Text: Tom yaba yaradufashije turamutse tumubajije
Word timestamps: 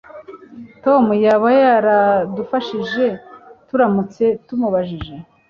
Tom 0.83 1.03
yaba 1.25 1.47
yaradufashije 1.61 3.05
turamutse 3.67 4.23
tumubajije 4.45 5.13